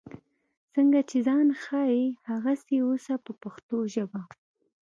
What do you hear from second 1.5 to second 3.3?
ښیې هغسې اوسه